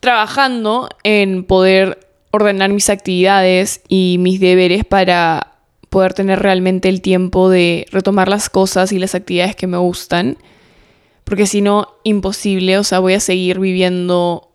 trabajando 0.00 0.88
en 1.02 1.44
poder 1.44 1.98
ordenar 2.30 2.70
mis 2.70 2.90
actividades 2.90 3.82
y 3.88 4.16
mis 4.18 4.40
deberes 4.40 4.84
para 4.84 5.54
poder 5.88 6.14
tener 6.14 6.38
realmente 6.38 6.88
el 6.88 7.00
tiempo 7.00 7.50
de 7.50 7.86
retomar 7.90 8.28
las 8.28 8.48
cosas 8.48 8.92
y 8.92 8.98
las 8.98 9.14
actividades 9.14 9.56
que 9.56 9.66
me 9.66 9.76
gustan. 9.76 10.38
Porque 11.24 11.46
si 11.46 11.60
no, 11.60 11.88
imposible, 12.04 12.78
o 12.78 12.84
sea, 12.84 13.00
voy 13.00 13.14
a 13.14 13.20
seguir 13.20 13.58
viviendo 13.58 14.50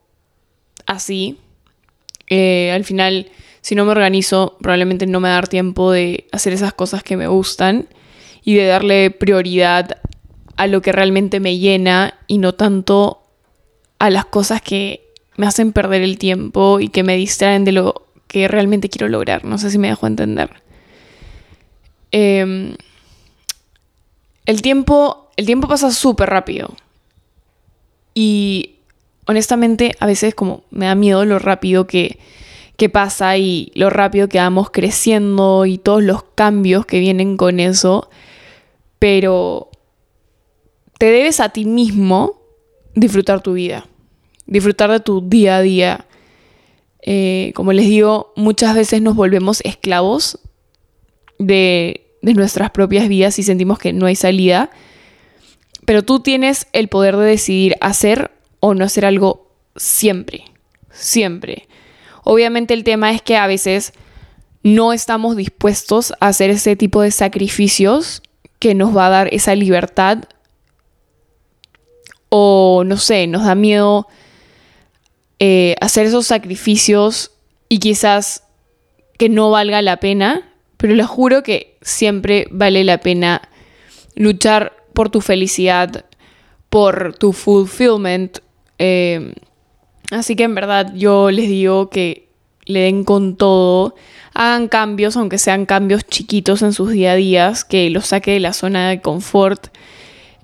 así. 0.86 1.38
Eh, 2.28 2.72
al 2.74 2.86
final, 2.86 3.30
si 3.62 3.76
no 3.76 3.86
me 3.86 3.92
organizo, 3.92 4.58
probablemente 4.62 5.06
no 5.06 5.20
me 5.20 5.28
va 5.28 5.34
a 5.34 5.38
dar 5.38 5.48
tiempo 5.48 5.92
de 5.92 6.28
hacer 6.32 6.54
esas 6.54 6.74
cosas 6.74 7.04
que 7.04 7.18
me 7.18 7.28
gustan 7.28 7.88
y 8.44 8.56
de 8.56 8.66
darle 8.66 9.12
prioridad 9.12 9.98
a 10.58 10.68
lo 10.68 10.82
que 10.82 10.92
realmente 10.92 11.40
me 11.40 11.58
llena 11.58 12.16
y 12.28 12.38
no 12.38 12.54
tanto 12.54 13.22
a 14.00 14.10
las 14.10 14.26
cosas 14.26 14.62
que 14.62 15.06
me 15.38 15.48
hacen 15.48 15.74
perder 15.74 16.02
el 16.02 16.18
tiempo 16.18 16.80
y 16.80 16.90
que 16.90 17.04
me 17.04 17.16
distraen 17.16 17.66
de 17.66 17.72
lo 17.72 18.06
que 18.28 18.48
realmente 18.48 18.90
quiero 18.90 19.08
lograr. 19.08 19.46
No 19.46 19.58
sé 19.58 19.70
si 19.70 19.78
me 19.78 19.90
dejo 19.90 20.08
entender. 20.08 20.50
Em, 22.12 22.76
el, 24.46 24.62
tiempo, 24.62 25.30
el 25.36 25.46
tiempo 25.46 25.68
pasa 25.68 25.92
súper 25.92 26.30
rápido. 26.30 26.76
Y 28.14 28.76
honestamente 29.26 29.94
a 30.00 30.06
veces 30.06 30.36
como 30.36 30.64
me 30.70 30.86
da 30.86 30.96
miedo 30.96 31.26
lo 31.26 31.40
rápido 31.40 31.88
que, 31.88 32.20
que 32.78 32.90
pasa 32.90 33.38
y 33.38 33.72
lo 33.76 33.90
rápido 33.90 34.30
que 34.30 34.38
vamos 34.38 34.70
creciendo 34.70 35.66
y 35.66 35.78
todos 35.78 36.04
los 36.04 36.24
cambios 36.36 36.86
que 36.86 37.00
vienen 37.00 37.36
con 37.36 37.60
eso. 37.60 38.10
Pero 39.00 39.70
te 40.98 41.08
debes 41.08 41.40
a 41.40 41.50
ti 41.50 41.66
mismo 41.66 42.42
disfrutar 42.94 43.42
tu 43.42 43.54
vida, 43.54 43.88
disfrutar 44.46 44.92
de 44.92 45.00
tu 45.00 45.22
día 45.28 45.58
a 45.58 45.62
día. 45.62 46.06
Eh, 47.02 47.52
como 47.56 47.74
les 47.74 47.86
digo, 47.86 48.34
muchas 48.36 48.76
veces 48.76 49.02
nos 49.02 49.16
volvemos 49.16 49.62
esclavos 49.62 50.40
de, 51.38 52.08
de 52.22 52.34
nuestras 52.34 52.72
propias 52.72 53.08
vidas 53.08 53.38
y 53.38 53.44
sentimos 53.44 53.78
que 53.78 53.94
no 53.94 54.06
hay 54.06 54.16
salida, 54.16 54.72
pero 55.86 56.04
tú 56.04 56.20
tienes 56.22 56.68
el 56.74 56.88
poder 56.88 57.18
de 57.18 57.26
decidir 57.26 57.76
hacer 57.82 58.32
o 58.60 58.74
no 58.74 58.86
hacer 58.86 59.06
algo 59.06 59.52
siempre, 59.76 60.46
siempre. 60.90 61.68
Obviamente 62.24 62.74
el 62.74 62.84
tema 62.84 63.12
es 63.12 63.22
que 63.22 63.38
a 63.38 63.46
veces 63.46 63.94
no 64.64 64.94
estamos 64.94 65.36
dispuestos 65.36 66.14
a 66.20 66.30
hacer 66.30 66.50
ese 66.50 66.76
tipo 66.76 67.04
de 67.04 67.12
sacrificios 67.12 68.24
que 68.58 68.74
nos 68.74 68.98
va 68.98 69.06
a 69.06 69.12
dar 69.12 69.32
esa 69.32 69.54
libertad 69.54 70.24
o 72.38 72.84
no 72.86 72.98
sé, 72.98 73.28
nos 73.28 73.46
da 73.46 73.56
miedo 73.56 74.10
eh, 75.40 75.76
hacer 75.80 76.06
esos 76.06 76.28
sacrificios 76.28 77.32
y 77.70 77.80
quizás 77.80 78.44
que 79.18 79.30
no 79.30 79.52
valga 79.52 79.82
la 79.82 80.02
pena, 80.02 80.52
pero 80.76 80.96
les 80.96 81.08
juro 81.08 81.44
que 81.44 81.78
siempre 81.82 82.48
vale 82.52 82.84
la 82.84 82.98
pena 82.98 83.42
luchar 84.16 84.76
por 84.92 85.10
tu 85.10 85.22
felicidad, 85.22 86.04
por 86.70 87.16
tu 87.16 87.32
fulfillment. 87.32 88.40
Eh, 88.80 89.34
así 90.12 90.36
que 90.36 90.44
en 90.44 90.56
verdad 90.56 90.94
yo 90.94 91.32
les 91.32 91.48
digo 91.48 91.90
que 91.90 92.28
le 92.66 92.82
den 92.82 93.06
con 93.06 93.38
todo, 93.38 93.96
hagan 94.34 94.68
cambios, 94.68 95.16
aunque 95.16 95.38
sean 95.38 95.66
cambios 95.66 96.04
chiquitos 96.04 96.62
en 96.64 96.74
sus 96.74 96.92
día 96.92 97.14
a 97.14 97.16
días, 97.16 97.64
que 97.64 97.90
los 97.90 98.08
saque 98.08 98.32
de 98.32 98.42
la 98.42 98.52
zona 98.52 98.90
de 98.90 99.00
confort 99.00 99.70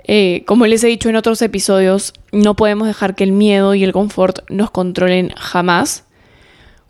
Eh, 0.06 0.44
como 0.46 0.66
les 0.66 0.84
he 0.84 0.88
dicho 0.88 1.10
en 1.10 1.16
otros 1.16 1.42
episodios, 1.42 2.14
no 2.32 2.56
podemos 2.56 2.88
dejar 2.88 3.16
que 3.16 3.24
el 3.24 3.32
miedo 3.32 3.76
y 3.76 3.84
el 3.84 3.94
confort 3.94 4.40
nos 4.50 4.72
controlen 4.72 5.30
jamás. 5.38 6.06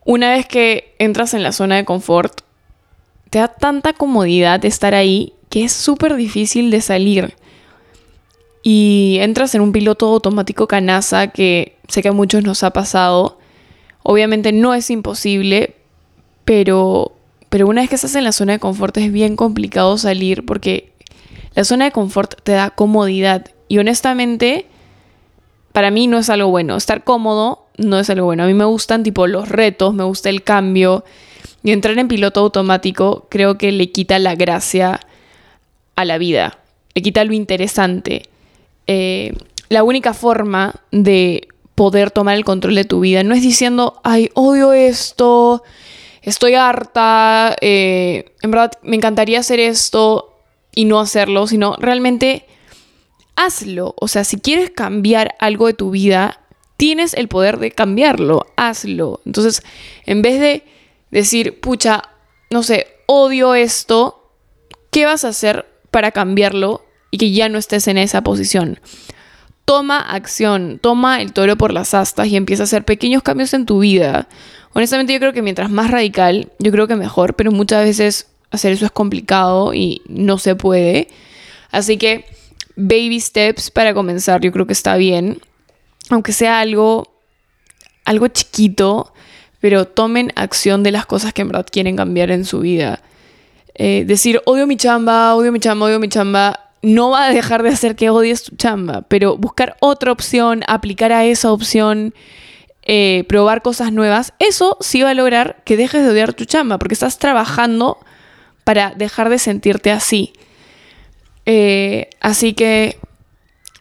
Una 0.06 0.32
vez 0.32 0.46
que 0.46 0.96
entras 1.00 1.34
en 1.34 1.44
la 1.44 1.52
zona 1.52 1.76
de 1.76 1.86
confort, 1.86 2.42
te 3.30 3.40
da 3.40 3.48
tanta 3.48 3.94
comodidad 3.94 4.64
estar 4.66 4.94
ahí 4.94 5.34
que 5.50 5.64
es 5.66 5.72
súper 5.72 6.16
difícil 6.16 6.72
de 6.72 6.82
salir. 6.82 7.36
Y 8.64 9.18
entras 9.20 9.54
en 9.56 9.62
un 9.62 9.72
piloto 9.72 10.08
automático 10.08 10.68
canaza 10.68 11.28
que 11.28 11.78
sé 11.88 12.02
que 12.02 12.10
a 12.10 12.14
muchos 12.14 12.44
nos 12.44 12.64
ha 12.64 12.72
pasado. 12.72 13.40
Obviamente 14.04 14.52
no 14.52 14.74
es 14.74 14.90
imposible, 14.90 15.76
pero, 16.46 17.14
pero 17.50 17.68
una 17.68 17.82
vez 17.82 17.90
que 17.90 17.96
estás 17.96 18.16
en 18.16 18.24
la 18.24 18.32
zona 18.32 18.54
de 18.54 18.60
confort 18.60 18.96
es 18.98 19.12
bien 19.12 19.36
complicado 19.36 19.98
salir 19.98 20.46
porque 20.46 20.92
la 21.54 21.64
zona 21.64 21.86
de 21.86 21.92
confort 21.92 22.42
te 22.44 22.54
da 22.54 22.70
comodidad. 22.70 23.46
Y 23.68 23.78
honestamente, 23.80 24.68
para 25.72 25.92
mí 25.92 26.08
no 26.08 26.18
es 26.18 26.30
algo 26.30 26.50
bueno. 26.50 26.78
Estar 26.78 27.04
cómodo 27.04 27.66
no 27.78 28.00
es 28.00 28.10
algo 28.10 28.26
bueno. 28.26 28.44
A 28.44 28.48
mí 28.48 28.54
me 28.54 28.66
gustan 28.66 29.04
tipo 29.04 29.28
los 29.28 29.50
retos, 29.50 29.94
me 29.94 30.04
gusta 30.04 30.30
el 30.30 30.44
cambio. 30.44 31.04
Y 31.64 31.72
entrar 31.72 31.98
en 31.98 32.08
piloto 32.08 32.40
automático 32.40 33.28
creo 33.30 33.58
que 33.58 33.72
le 33.72 33.92
quita 33.92 34.20
la 34.20 34.36
gracia 34.36 35.00
a 35.96 36.06
la 36.06 36.18
vida. 36.18 36.60
Le 36.94 37.02
quita 37.02 37.24
lo 37.24 37.34
interesante. 37.34 38.24
Eh, 38.88 39.34
la 39.70 39.84
única 39.84 40.14
forma 40.14 40.76
de 40.92 41.48
poder 41.76 42.12
tomar 42.12 42.36
el 42.36 42.46
control 42.46 42.76
de 42.76 42.86
tu 42.86 43.00
vida 43.00 43.24
no 43.24 43.34
es 43.34 43.42
diciendo, 43.42 44.00
ay, 44.04 44.30
odio 44.34 44.74
esto, 44.74 45.64
estoy 46.22 46.56
harta, 46.56 47.56
eh, 47.62 48.34
en 48.42 48.52
verdad 48.52 48.72
me 48.84 48.98
encantaría 48.98 49.40
hacer 49.40 49.60
esto 49.60 50.31
y 50.74 50.86
no 50.86 51.00
hacerlo, 51.00 51.48
sino 51.48 51.76
realmente 51.78 52.46
hazlo. 53.36 53.96
O 54.00 54.08
sea, 54.08 54.24
si 54.24 54.38
quieres 54.38 54.70
cambiar 54.70 55.36
algo 55.40 55.68
de 55.68 55.74
tu 55.74 55.92
vida, 55.92 56.40
tienes 56.78 57.14
el 57.14 57.28
poder 57.28 57.60
de 57.60 57.72
cambiarlo, 57.72 58.48
hazlo. 58.56 59.22
Entonces, 59.26 59.64
en 60.06 60.22
vez 60.22 60.40
de 60.40 60.64
decir, 61.12 61.60
pucha, 61.60 62.04
no 62.50 62.64
sé, 62.64 62.88
odio 63.06 63.56
esto, 63.56 64.32
¿qué 64.90 65.06
vas 65.06 65.26
a 65.26 65.30
hacer 65.30 65.66
para 65.92 66.12
cambiarlo 66.12 66.84
y 67.12 67.18
que 67.18 67.32
ya 67.32 67.50
no 67.50 67.58
estés 67.58 67.88
en 67.88 67.98
esa 67.98 68.24
posición? 68.24 68.80
Toma 69.66 70.00
acción, 70.00 70.80
toma 70.82 71.22
el 71.22 71.34
toro 71.34 71.56
por 71.56 71.72
las 71.72 71.94
astas 71.94 72.28
y 72.28 72.36
empieza 72.36 72.64
a 72.64 72.66
hacer 72.66 72.84
pequeños 72.84 73.22
cambios 73.22 73.54
en 73.54 73.66
tu 73.66 73.80
vida. 73.80 74.28
Honestamente 74.74 75.14
yo 75.14 75.20
creo 75.20 75.34
que 75.34 75.42
mientras 75.42 75.70
más 75.70 75.92
radical, 75.92 76.52
yo 76.60 76.72
creo 76.72 76.88
que 76.88 76.96
mejor, 76.96 77.36
pero 77.36 77.52
muchas 77.52 77.84
veces 77.86 78.31
hacer 78.52 78.74
eso 78.74 78.86
es 78.86 78.92
complicado 78.92 79.74
y 79.74 80.02
no 80.08 80.38
se 80.38 80.56
puede. 80.56 81.08
Así 81.72 81.98
que 81.98 82.26
baby 82.76 83.20
steps 83.20 83.72
para 83.72 83.94
comenzar, 83.94 84.42
yo 84.42 84.52
creo 84.52 84.68
que 84.68 84.74
está 84.74 84.98
bien. 84.98 85.42
Aunque 86.10 86.34
sea 86.34 86.60
algo 86.60 87.08
algo 88.06 88.28
chiquito, 88.28 89.14
pero 89.60 89.86
tomen 89.86 90.34
acción 90.36 90.84
de 90.84 90.92
las 90.92 91.06
cosas 91.06 91.34
que 91.34 91.44
en 91.44 91.50
verdad 91.50 91.68
quieren 91.72 91.96
cambiar 91.96 92.32
en 92.32 92.46
su 92.46 92.60
vida. 92.60 93.02
Eh, 93.76 94.04
decir 94.06 94.42
odio 94.46 94.68
mi 94.68 94.76
chamba, 94.76 95.36
odio 95.36 95.52
mi 95.52 95.60
chamba, 95.60 95.86
odio 95.86 96.00
mi 96.00 96.10
chamba, 96.10 96.72
no 96.82 97.12
va 97.12 97.26
a 97.26 97.30
dejar 97.30 97.64
de 97.64 97.70
hacer 97.70 97.96
que 97.96 98.10
odies 98.10 98.44
tu 98.44 98.56
chamba, 98.56 99.04
pero 99.04 99.38
buscar 99.38 99.78
otra 99.80 100.12
opción, 100.12 100.64
aplicar 100.68 101.12
a 101.12 101.26
esa 101.26 101.52
opción, 101.52 102.14
eh, 102.84 103.24
probar 103.30 103.62
cosas 103.62 103.94
nuevas, 103.94 104.34
eso 104.40 104.78
sí 104.82 105.02
va 105.02 105.12
a 105.12 105.14
lograr 105.14 105.62
que 105.64 105.78
dejes 105.78 106.04
de 106.04 106.10
odiar 106.10 106.34
tu 106.34 106.46
chamba, 106.46 106.80
porque 106.80 106.96
estás 106.96 107.20
trabajando 107.20 107.98
para 108.64 108.92
dejar 108.92 109.30
de 109.30 109.40
sentirte 109.40 109.92
así. 109.92 110.34
Eh, 111.46 112.10
así 112.20 112.54
que 112.54 112.98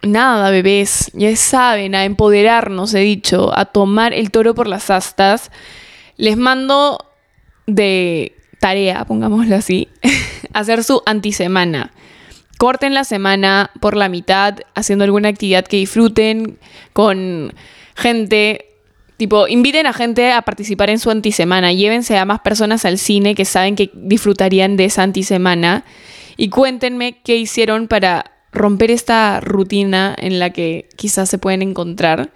nada, 0.03 0.51
bebés, 0.51 1.11
ya 1.15 1.35
saben, 1.37 1.95
a 1.95 2.05
empoderarnos, 2.05 2.95
he 2.95 3.01
dicho, 3.01 3.57
a 3.57 3.67
tomar 3.67 4.15
el 4.15 4.31
toro 4.31 4.55
por 4.55 4.67
las 4.67 4.91
astas. 4.91 5.50
Les 6.17 6.37
mando 6.37 6.99
de 7.67 8.37
tarea, 8.59 9.04
pongámoslo 9.04 9.57
así, 9.57 9.89
hacer 10.52 10.85
su 10.85 11.02
antisemana. 11.07 11.93
Corten 12.59 12.93
la 12.93 13.04
semana 13.04 13.71
por 13.81 13.97
la 13.97 14.09
mitad 14.11 14.59
haciendo 14.75 15.04
alguna 15.04 15.31
actividad 15.31 15.65
que 15.65 15.78
disfruten 15.78 16.59
con 16.93 17.54
gente. 17.95 18.67
Tipo, 19.21 19.47
inviten 19.49 19.85
a 19.85 19.93
gente 19.93 20.33
a 20.33 20.41
participar 20.41 20.89
en 20.89 20.99
su 20.99 21.11
antisemana. 21.11 21.75
Llévense 21.75 22.17
a 22.17 22.25
más 22.25 22.41
personas 22.41 22.87
al 22.87 22.97
cine 22.97 23.35
que 23.35 23.45
saben 23.45 23.76
que 23.76 23.91
disfrutarían 23.93 24.78
de 24.78 24.87
esa 24.87 25.02
antisemana. 25.02 25.85
Y 26.39 26.49
cuéntenme 26.49 27.21
qué 27.23 27.37
hicieron 27.37 27.87
para 27.87 28.33
romper 28.50 28.91
esta 28.91 29.41
rutina 29.41 30.17
en 30.17 30.39
la 30.39 30.54
que 30.54 30.89
quizás 30.97 31.28
se 31.28 31.37
pueden 31.37 31.61
encontrar. 31.61 32.33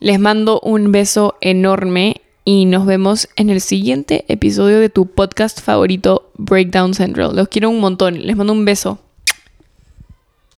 Les 0.00 0.18
mando 0.18 0.58
un 0.64 0.90
beso 0.90 1.36
enorme 1.40 2.20
y 2.44 2.64
nos 2.64 2.84
vemos 2.84 3.28
en 3.36 3.48
el 3.48 3.60
siguiente 3.60 4.24
episodio 4.26 4.80
de 4.80 4.88
tu 4.88 5.06
podcast 5.06 5.60
favorito, 5.60 6.32
Breakdown 6.36 6.94
Central. 6.94 7.36
Los 7.36 7.46
quiero 7.46 7.70
un 7.70 7.78
montón. 7.78 8.26
Les 8.26 8.36
mando 8.36 8.52
un 8.52 8.64
beso. 8.64 8.98